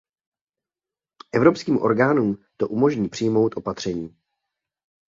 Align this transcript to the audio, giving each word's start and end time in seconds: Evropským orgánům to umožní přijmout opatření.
Evropským 1.33 1.79
orgánům 1.81 2.43
to 2.57 2.67
umožní 2.67 3.09
přijmout 3.09 3.57
opatření. 3.57 4.17